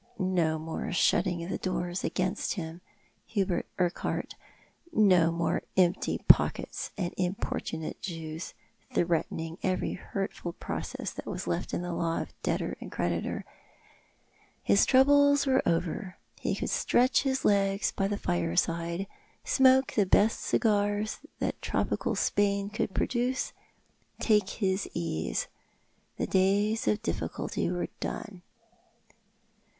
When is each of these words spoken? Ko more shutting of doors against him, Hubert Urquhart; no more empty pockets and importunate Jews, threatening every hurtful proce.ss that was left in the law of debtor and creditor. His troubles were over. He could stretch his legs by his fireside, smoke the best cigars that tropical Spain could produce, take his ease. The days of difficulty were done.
Ko 0.17 0.57
more 0.57 0.91
shutting 0.91 1.43
of 1.43 1.61
doors 1.61 2.03
against 2.03 2.53
him, 2.55 2.81
Hubert 3.27 3.67
Urquhart; 3.77 4.33
no 4.91 5.31
more 5.31 5.61
empty 5.77 6.19
pockets 6.27 6.89
and 6.97 7.13
importunate 7.17 8.01
Jews, 8.01 8.55
threatening 8.91 9.59
every 9.61 9.93
hurtful 9.93 10.53
proce.ss 10.53 11.11
that 11.11 11.27
was 11.27 11.45
left 11.45 11.71
in 11.71 11.83
the 11.83 11.93
law 11.93 12.19
of 12.19 12.33
debtor 12.41 12.77
and 12.81 12.91
creditor. 12.91 13.45
His 14.63 14.87
troubles 14.87 15.45
were 15.45 15.61
over. 15.67 16.17
He 16.39 16.55
could 16.55 16.71
stretch 16.71 17.21
his 17.21 17.45
legs 17.45 17.91
by 17.91 18.07
his 18.07 18.19
fireside, 18.21 19.05
smoke 19.43 19.93
the 19.93 20.07
best 20.07 20.39
cigars 20.41 21.19
that 21.37 21.61
tropical 21.61 22.15
Spain 22.15 22.71
could 22.71 22.95
produce, 22.95 23.53
take 24.19 24.49
his 24.49 24.89
ease. 24.95 25.45
The 26.17 26.25
days 26.25 26.87
of 26.87 27.03
difficulty 27.03 27.69
were 27.69 27.89
done. 27.99 28.41